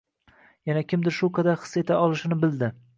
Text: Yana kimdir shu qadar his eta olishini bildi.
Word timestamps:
Yana 0.69 0.83
kimdir 0.93 1.17
shu 1.19 1.31
qadar 1.39 1.63
his 1.67 1.77
eta 1.85 2.03
olishini 2.09 2.45
bildi. 2.45 2.77